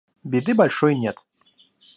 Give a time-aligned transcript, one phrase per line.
[0.23, 1.19] Беды большой нет.